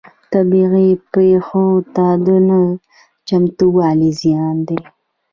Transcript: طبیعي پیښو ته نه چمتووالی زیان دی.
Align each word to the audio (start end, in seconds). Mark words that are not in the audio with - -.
طبیعي 0.33 0.89
پیښو 1.13 1.65
ته 1.95 2.07
نه 2.47 2.59
چمتووالی 3.27 4.11
زیان 4.21 4.55
دی. 4.67 4.79